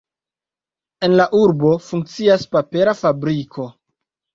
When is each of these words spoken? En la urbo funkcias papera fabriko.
En 1.09 1.13
la 1.21 1.29
urbo 1.41 1.75
funkcias 1.91 2.49
papera 2.59 3.01
fabriko. 3.07 3.73